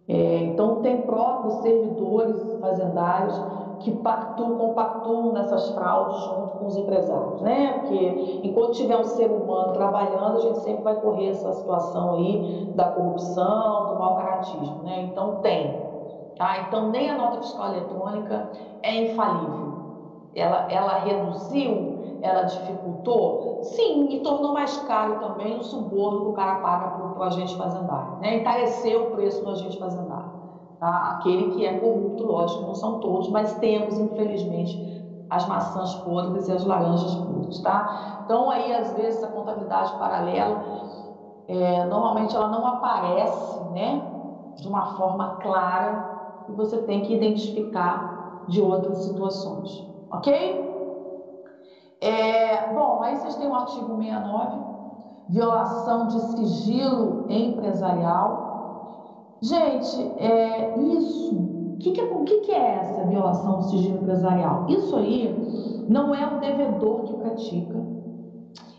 [0.07, 3.41] É, então, tem próprios servidores fazendários
[3.79, 7.79] que pactuam, compactuam nessas fraudes junto com os empresários, né?
[7.79, 12.71] Porque enquanto tiver um ser humano trabalhando, a gente sempre vai correr essa situação aí
[12.75, 15.01] da corrupção, do mau caratismo, né?
[15.11, 15.87] Então, tem.
[16.37, 16.65] Tá?
[16.67, 18.51] Então, nem a nota fiscal eletrônica
[18.83, 19.67] é infalível.
[20.35, 23.59] Ela, ela reduziu, ela dificultou?
[23.63, 27.57] Sim, e tornou mais caro também o suborno que o cara paga para o agente
[27.57, 28.17] fazendário.
[28.21, 28.37] Né?
[28.37, 30.26] Encareceu o preço do agente fazendário.
[30.79, 31.17] Tá?
[31.17, 36.51] Aquele que é corrupto, lógico, não são todos, mas temos, infelizmente, as maçãs podres e
[36.51, 37.59] as laranjas podres.
[37.59, 38.21] Tá?
[38.23, 40.63] Então, aí, às vezes, a contabilidade paralela,
[41.47, 44.01] é, normalmente, ela não aparece né,
[44.55, 50.77] de uma forma clara e você tem que identificar de outras situações, ok?
[51.99, 54.57] É, bom, aí vocês têm o artigo 69,
[55.27, 58.46] violação de sigilo empresarial.
[59.41, 64.65] Gente, é, isso, o que, que, é, que, que é essa violação de sigilo empresarial?
[64.67, 67.75] Isso aí não é o devedor que pratica,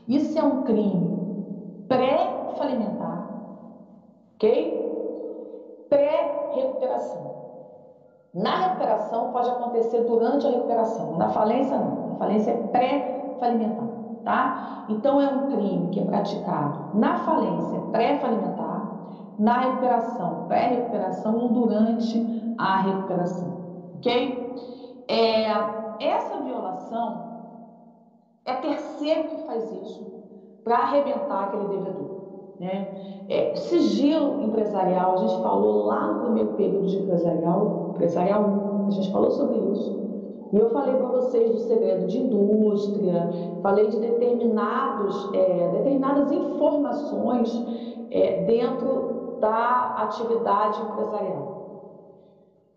[0.08, 3.28] isso é um crime pré-falimentar,
[4.34, 5.86] ok?
[5.88, 7.28] Pré-recuperação.
[8.34, 12.14] Na recuperação pode acontecer durante a recuperação, na falência não.
[12.14, 13.88] A falência é pré-falimentar,
[14.24, 14.86] tá?
[14.88, 18.67] Então é um crime que é praticado na falência pré-falimentar,
[19.38, 23.58] na recuperação pré-recuperação ou durante a recuperação,
[23.96, 24.54] ok?
[25.06, 25.44] É,
[26.00, 27.28] essa violação
[28.44, 30.06] é terceiro que faz isso
[30.64, 32.18] para arrebentar aquele devedor.
[32.58, 33.24] Né?
[33.28, 38.90] É, sigilo empresarial, a gente falou lá no primeiro período de empresarial, empresarial 1, a
[38.90, 40.08] gente falou sobre isso.
[40.52, 43.30] E eu falei para vocês do segredo de indústria,
[43.62, 47.66] falei de determinados, é, determinadas informações
[48.10, 51.58] é, dentro da atividade empresarial.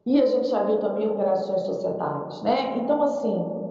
[0.05, 2.77] E a gente já viu também operações societárias, né?
[2.77, 3.61] Então, assim,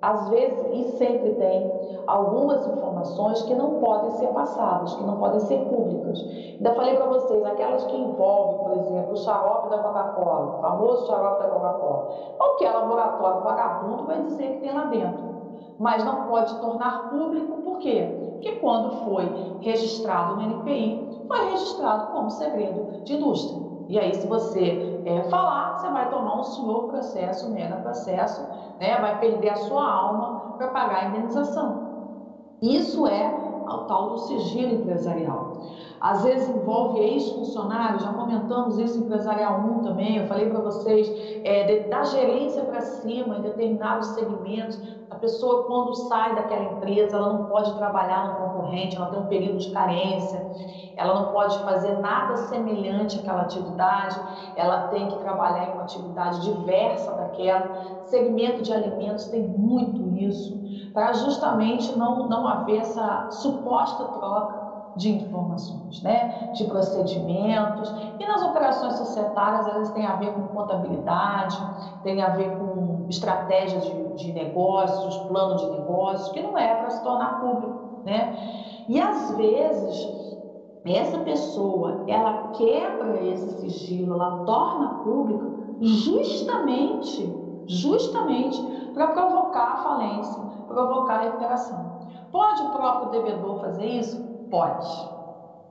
[0.00, 1.72] às vezes e sempre tem
[2.06, 6.18] algumas informações que não podem ser passadas, que não podem ser públicas.
[6.56, 11.06] Ainda falei para vocês, aquelas que envolvem, por exemplo, o xarope da Coca-Cola, o famoso
[11.06, 12.08] xarope da Coca-Cola.
[12.38, 15.24] Qualquer laboratório vagabundo vai dizer que tem lá dentro,
[15.78, 18.30] mas não pode tornar público, por quê?
[18.32, 23.66] Porque quando foi registrado no NPI, foi registrado como segredo de indústria.
[23.88, 28.42] E aí, se você é, falar, você vai tomar um senhor processo, um mega processo,
[28.80, 29.00] né?
[29.00, 31.86] vai perder a sua alma para pagar a indenização.
[32.60, 35.52] Isso é o tal do sigilo empresarial.
[36.00, 41.10] às vezes envolve ex-funcionários, já comentamos isso em Empresarial 1 também, eu falei para vocês,
[41.42, 44.78] é, de, da gerência para cima, em determinados segmentos,
[45.10, 49.26] a pessoa quando sai daquela empresa, ela não pode trabalhar no concorrente, ela tem um
[49.26, 50.44] período de carência,
[50.96, 54.20] ela não pode fazer nada semelhante àquela atividade,
[54.56, 57.95] ela tem que trabalhar em uma atividade diversa daquela.
[58.06, 60.56] Segmento de alimentos tem muito isso,
[60.92, 66.50] para justamente não, não haver essa suposta troca de informações, né?
[66.54, 67.92] de procedimentos.
[68.18, 71.58] E nas operações societárias, elas têm a ver com contabilidade,
[72.02, 76.90] tem a ver com estratégia de, de negócios, plano de negócios, que não é para
[76.90, 78.02] se tornar público.
[78.04, 78.36] Né?
[78.88, 80.08] E às vezes,
[80.84, 87.26] essa pessoa, ela quebra esse sigilo, ela torna público justamente,
[87.66, 88.60] justamente
[88.94, 91.96] para provocar a falência, provocar a recuperação.
[92.32, 94.22] Pode o próprio devedor fazer isso?
[94.50, 95.16] Pode.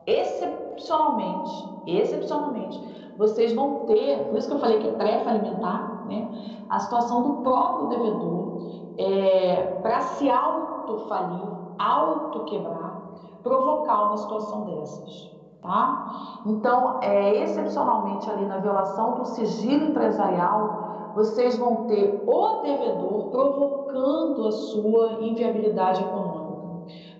[0.05, 6.27] Excepcionalmente, excepcionalmente, vocês vão ter, por isso que eu falei que é pré-falimentar, né?
[6.69, 8.61] A situação do próprio devedor
[8.97, 13.01] é, para se auto-falir, auto-quebrar,
[13.43, 15.35] provocar uma situação dessas.
[15.61, 16.41] Tá?
[16.45, 20.84] Então, é, excepcionalmente ali na violação do sigilo empresarial,
[21.15, 26.45] vocês vão ter o devedor provocando a sua inviabilidade econômica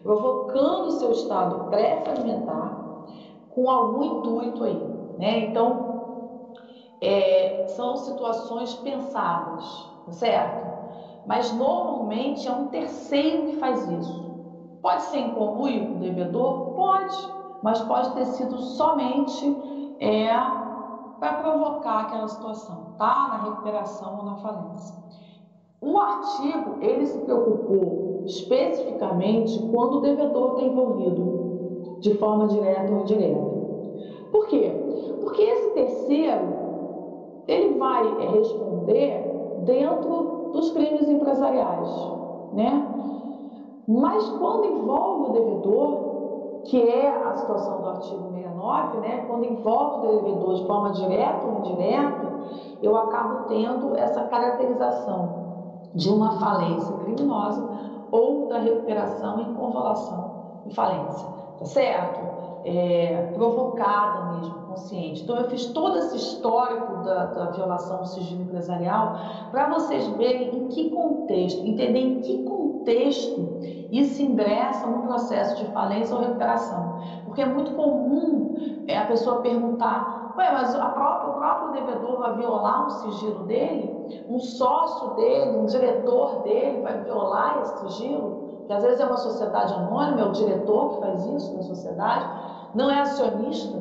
[0.05, 2.79] provocando seu estado pré-falimentar
[3.49, 4.77] com algum intuito aí,
[5.17, 5.45] né?
[5.45, 6.53] Então,
[7.01, 10.63] é, são situações pensadas, certo?
[11.25, 14.25] Mas normalmente é um terceiro que faz isso.
[14.79, 16.75] Pode ser em com o devedor?
[16.75, 17.17] Pode,
[17.63, 20.29] mas pode ter sido somente é,
[21.19, 23.27] para provocar aquela situação, tá?
[23.29, 24.95] Na recuperação ou na falência.
[25.81, 33.01] O artigo, ele se preocupou especificamente quando o devedor está envolvido, de forma direta ou
[33.01, 33.55] indireta.
[34.31, 34.71] Por quê?
[35.21, 41.89] Porque esse terceiro, ele vai responder dentro dos crimes empresariais,
[42.53, 42.91] né?
[43.87, 48.31] Mas quando envolve o devedor, que é a situação do artigo
[48.65, 49.25] 69, né?
[49.27, 52.35] Quando envolve o devedor de forma direta ou indireta,
[52.81, 55.45] eu acabo tendo essa caracterização
[55.93, 57.69] de uma falência criminosa
[58.11, 62.35] ou da recuperação em convolução em falência, tá certo?
[62.63, 65.23] É, provocada mesmo, consciente.
[65.23, 69.15] Então, eu fiz todo esse histórico da, da violação do sigilo empresarial
[69.51, 73.57] para vocês verem em que contexto, entender em que contexto
[73.91, 76.99] isso ingressa no processo de falência ou recuperação.
[77.25, 82.19] Porque é muito comum é, a pessoa perguntar, ué, mas a própria, o próprio devedor
[82.19, 83.95] vai violar o sigilo dele?
[84.27, 89.17] um sócio dele, um diretor dele vai violar esse sigilo, que às vezes é uma
[89.17, 92.25] sociedade anônima, é o diretor que faz isso na sociedade,
[92.73, 93.77] não é acionista,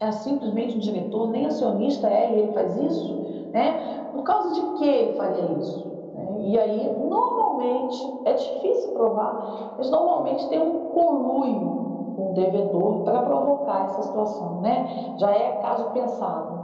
[0.00, 4.08] é simplesmente um diretor, nem acionista é e ele faz isso, né?
[4.12, 5.88] Por causa de que ele faria isso?
[6.14, 6.36] Né?
[6.40, 13.22] E aí, normalmente, é difícil provar, mas normalmente tem um conluio com o devedor para
[13.22, 15.14] provocar essa situação, né?
[15.18, 16.58] Já é caso pensado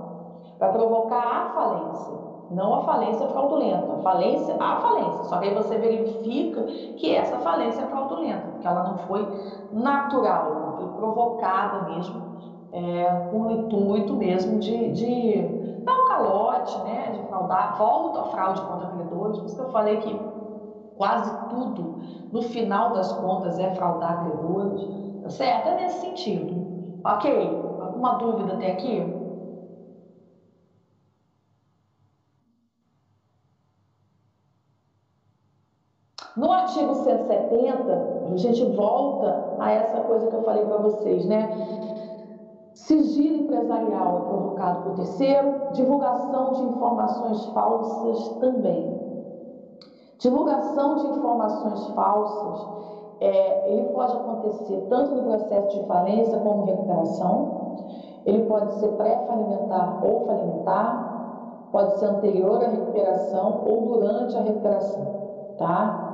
[0.59, 2.14] vai provocar a falência,
[2.51, 3.93] não a falência fraudulenta.
[3.93, 5.24] A falência, a falência.
[5.24, 6.62] Só que aí você verifica
[6.97, 9.26] que essa falência é fraudulenta, porque ela não foi
[9.72, 12.34] natural, foi provocada mesmo,
[12.75, 18.25] é, com o intuito mesmo de, de dar um calote, né, de fraudar, volta a
[18.25, 20.35] fraude contra credores, por isso que eu falei que
[20.97, 22.01] quase tudo,
[22.33, 24.89] no final das contas, é fraudar credores,
[25.22, 25.68] tá certo?
[25.68, 26.64] É nesse sentido.
[27.05, 27.77] Ok?
[27.79, 29.01] Alguma dúvida até aqui?
[36.37, 41.49] No artigo 170, a gente volta a essa coisa que eu falei para vocês, né?
[42.75, 49.01] Sigilo empresarial é provocado por terceiro, divulgação de informações falsas também.
[50.18, 52.66] Divulgação de informações falsas,
[53.20, 57.77] é, ele pode acontecer tanto no processo de falência como recuperação,
[58.27, 65.07] ele pode ser pré-falimentar ou falimentar, pode ser anterior à recuperação ou durante a recuperação,
[65.59, 66.05] tá?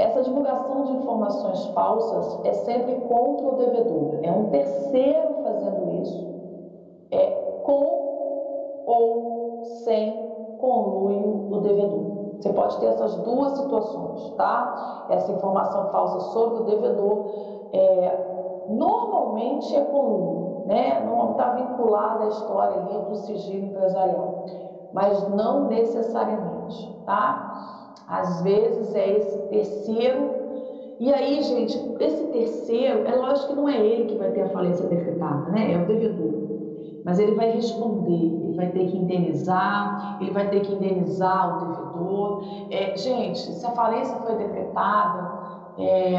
[0.00, 4.18] Essa divulgação de informações falsas é sempre contra o devedor.
[4.22, 5.69] É um terceiro fazendo
[9.00, 10.12] ou sem
[10.58, 12.10] conluio do devedor.
[12.40, 15.06] Você pode ter essas duas situações, tá?
[15.10, 17.34] Essa informação falsa sobre o devedor
[17.72, 21.00] é, normalmente é conluio, né?
[21.04, 24.44] Não está vinculada à história ali do sigilo empresarial,
[24.92, 27.94] mas não necessariamente, tá?
[28.08, 30.40] Às vezes é esse terceiro
[30.98, 34.48] E aí, gente, esse terceiro, é lógico que não é ele que vai ter a
[34.50, 35.72] falência decretada, né?
[35.72, 36.39] É o devedor.
[37.04, 41.58] Mas ele vai responder, ele vai ter que indenizar, ele vai ter que indenizar o
[41.66, 42.40] devedor.
[42.70, 45.30] É, gente, se a falência foi decretada,
[45.76, 46.16] é,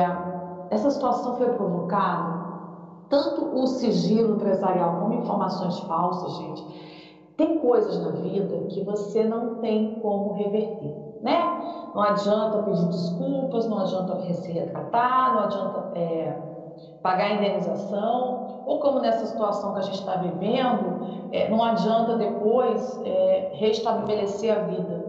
[0.70, 2.40] essa situação foi provocada,
[3.10, 6.66] tanto o sigilo empresarial como informações falsas, gente,
[7.38, 11.52] tem coisas na vida que você não tem como reverter, né?
[11.94, 16.34] Não adianta pedir desculpas, não adianta se retratar, não adianta é,
[17.02, 23.00] pagar indenização, ou como nessa situação que a gente está vivendo, é, não adianta depois
[23.04, 25.04] é, restabelecer a vida.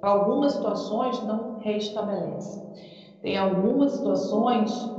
[0.00, 2.62] Para algumas situações, não restabelece.
[3.22, 4.90] Tem algumas situações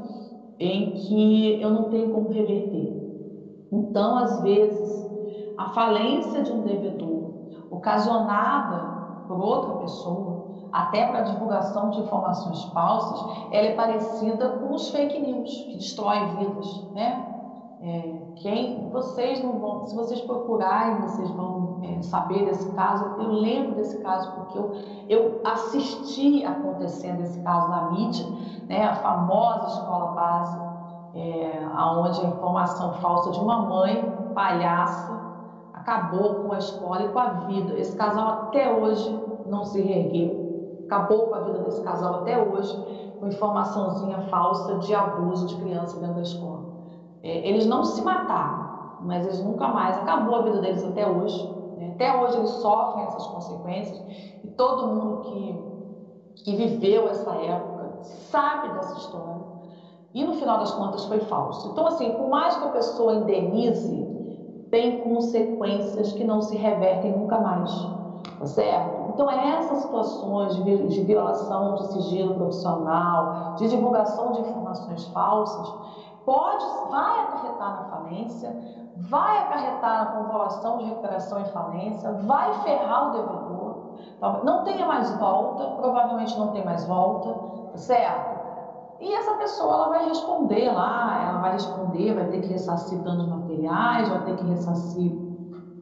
[0.59, 2.95] em que eu não tenho como reverter.
[3.71, 5.11] Então, às vezes,
[5.57, 7.33] a falência de um devedor,
[7.69, 8.95] ocasionada
[9.27, 10.44] por outra pessoa,
[10.75, 16.35] até para divulgação de informações falsas, ela é parecida com os fake news, que destroem
[16.35, 17.31] vidas, né?
[17.81, 23.05] É, quem vocês não vão, se vocês procurarem, vocês vão é, saber desse caso.
[23.17, 24.71] Eu lembro desse caso porque eu,
[25.07, 28.25] eu assisti acontecendo esse caso na mídia,
[28.67, 28.83] né?
[28.83, 30.59] A famosa escola base,
[31.15, 34.03] é, aonde a informação falsa de uma mãe
[34.33, 35.15] palhaça
[35.73, 37.79] acabou com a escola e com a vida.
[37.79, 40.44] Esse casal até hoje não se reergueu.
[40.85, 42.75] Acabou com a vida desse casal até hoje
[43.19, 46.65] com informaçãozinha falsa de abuso de criança dentro da escola.
[47.23, 51.51] É, eles não se mataram, mas eles nunca mais, acabou a vida deles até hoje.
[51.77, 51.91] Né?
[51.95, 53.99] Até hoje eles sofrem essas consequências
[54.43, 59.45] e todo mundo que, que viveu essa época sabe dessa história.
[60.13, 61.69] E no final das contas foi falso.
[61.71, 64.05] Então, assim, por mais que a pessoa indenize,
[64.71, 67.71] tem consequências que não se revertem nunca mais.
[68.39, 69.04] Tá certo?
[69.15, 75.73] Então, essas situações de, de violação de sigilo profissional, de divulgação de informações falsas,
[76.25, 78.53] pode, vai acarretar na falência,
[78.97, 83.75] vai acarretar na convolução de recuperação e falência, vai ferrar o devedor,
[84.43, 88.35] não tenha mais volta, provavelmente não tem mais volta, certo?
[88.99, 93.29] E essa pessoa ela vai responder lá, ela vai responder, vai ter que ressarcir danos
[93.29, 95.13] materiais, vai ter que ressarcir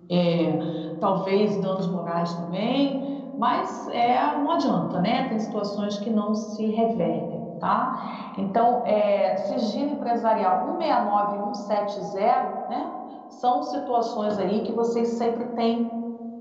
[0.07, 5.27] é, talvez danos morais também, mas é, não adianta, né?
[5.29, 8.33] Tem situações que não se revertem tá?
[8.37, 12.91] Então, é, sigilo empresarial 169 e 170, né?
[13.29, 15.89] São situações aí que vocês sempre têm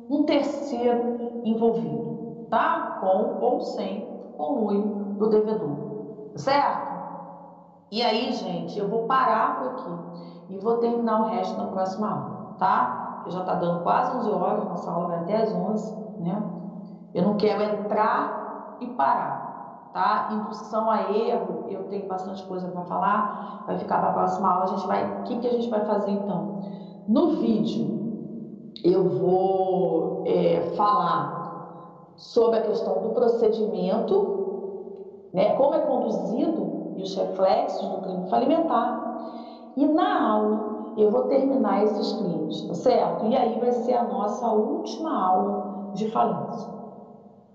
[0.09, 1.09] um terceiro
[1.45, 2.17] envolvido,
[2.51, 2.99] tá?
[3.01, 5.79] Com ou sem conluio do devedor,
[6.35, 6.93] certo?
[7.91, 10.05] E aí, gente, eu vou parar por aqui
[10.49, 13.23] e vou terminar o resto na próxima aula, tá?
[13.27, 16.62] Já tá dando quase 11 horas, nossa aula vai até as 11, né?
[17.15, 19.53] Eu não quero entrar e parar
[19.93, 20.31] tá?
[20.33, 24.65] Indução a erro, eu tenho bastante coisa para falar, vai ficar para a próxima aula.
[24.65, 26.61] A gente vai, o que, que a gente vai fazer então?
[27.07, 35.55] No vídeo, eu vou é, falar sobre a questão do procedimento, né?
[35.55, 39.01] Como é conduzido e os reflexos do crime falimentar.
[39.77, 43.27] E na aula eu vou terminar esses crimes, tá certo?
[43.27, 46.82] E aí vai ser a nossa última aula de falência.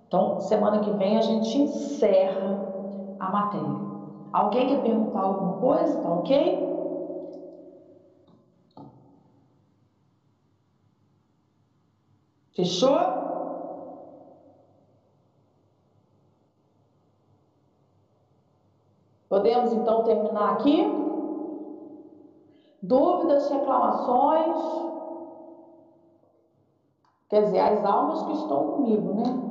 [0.08, 2.58] Então, semana que vem a gente encerra
[3.20, 3.88] a matéria.
[4.32, 6.02] Alguém quer perguntar alguma coisa?
[6.02, 6.68] Tá ok?
[12.56, 12.98] Fechou?
[19.28, 20.86] Podemos então terminar aqui?
[22.82, 24.58] Dúvidas, reclamações?
[27.30, 29.48] Quer dizer, as almas que estão comigo, né?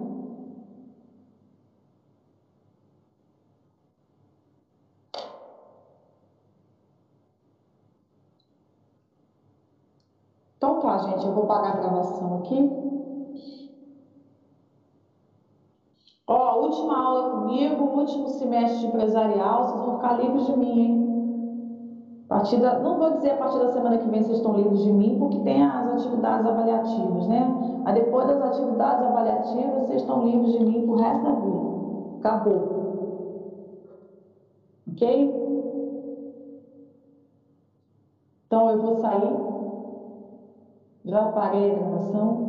[10.57, 12.71] Então tá, gente, eu vou pagar a gravação aqui.
[16.29, 21.07] Ó, última aula comigo, último semestre de empresarial, vocês vão ficar livres de mim, hein?
[22.29, 24.83] A partir da, não vou dizer a partir da semana que vem vocês estão livres
[24.83, 27.81] de mim, porque tem as atividades avaliativas, né?
[27.85, 31.67] Mas depois das atividades avaliativas, vocês estão livres de mim pro resto da vida.
[32.19, 32.77] Acabou.
[34.93, 35.47] Ok?
[38.47, 39.56] Então eu vou sair.
[41.07, 42.46] Já parei a gravação.